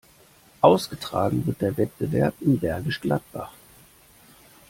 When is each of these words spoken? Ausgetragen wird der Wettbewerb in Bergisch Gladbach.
Ausgetragen 0.61 1.45
wird 1.45 1.61
der 1.61 1.77
Wettbewerb 1.77 2.33
in 2.41 2.57
Bergisch 2.59 2.99
Gladbach. 2.99 3.51